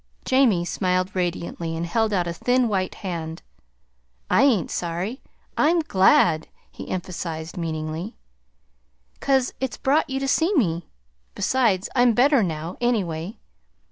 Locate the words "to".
10.19-10.27